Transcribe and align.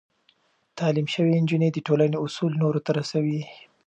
تعليم 0.79 1.05
شوې 1.13 1.31
نجونې 1.43 1.69
د 1.71 1.77
ټولنې 1.87 2.17
اصول 2.25 2.51
نورو 2.61 2.79
ته 2.85 2.91
رسوي. 2.99 3.41